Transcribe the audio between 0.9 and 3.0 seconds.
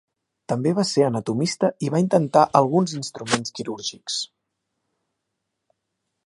ser anatomista i va intentar alguns